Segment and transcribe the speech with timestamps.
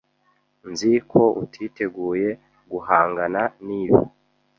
[0.71, 2.27] Nzi ko utiteguye
[2.71, 3.99] guhangana nibi.